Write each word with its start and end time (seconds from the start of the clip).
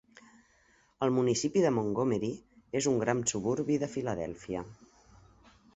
El 1.07 1.13
municipi 1.17 1.63
de 1.65 1.73
Montgomery 1.75 2.31
és 2.81 2.91
un 2.93 2.99
gran 3.05 3.25
suburbi 3.35 3.79
de 3.87 3.95
Filadèlfia. 3.97 4.67